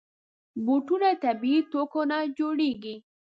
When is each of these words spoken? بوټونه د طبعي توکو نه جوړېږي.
بوټونه 0.65 1.09
د 1.15 1.19
طبعي 1.23 1.57
توکو 1.71 2.01
نه 2.11 2.17
جوړېږي. 2.37 2.95